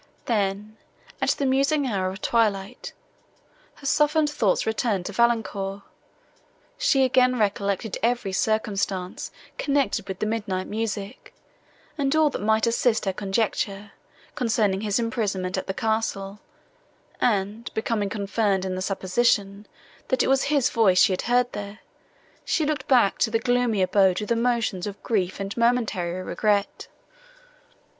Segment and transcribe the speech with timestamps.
[0.25, 0.77] Then,
[1.21, 2.91] at the musing hour of twilight,
[3.75, 5.83] her softened thoughts returned to Valancourt;
[6.75, 9.29] she again recollected every circumstance,
[9.59, 11.35] connected with the midnight music,
[11.99, 13.91] and all that might assist her conjecture,
[14.33, 16.39] concerning his imprisonment at the castle,
[17.19, 19.67] and, becoming confirmed in the supposition,
[20.07, 21.77] that it was his voice she had heard there,
[22.43, 26.87] she looked back to that gloomy abode with emotions of grief and momentary regret.